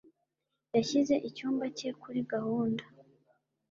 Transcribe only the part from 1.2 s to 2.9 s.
icyumba cye kuri gahunda